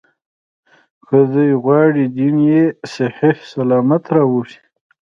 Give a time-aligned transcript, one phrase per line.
[1.05, 2.63] که دوی غواړي دین یې
[2.93, 4.59] صحیح سلامت راووځي.